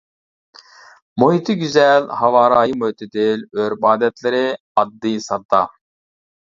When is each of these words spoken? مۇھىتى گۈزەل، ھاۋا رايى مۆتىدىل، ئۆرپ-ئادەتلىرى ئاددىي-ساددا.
مۇھىتى 1.23 1.55
گۈزەل، 1.59 2.09
ھاۋا 2.21 2.43
رايى 2.55 2.79
مۆتىدىل، 2.85 3.47
ئۆرپ-ئادەتلىرى 3.61 4.45
ئاددىي-ساددا. 4.51 5.67